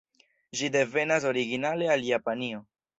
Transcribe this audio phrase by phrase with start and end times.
[0.61, 2.69] Ĝi devenas originale el Japanio.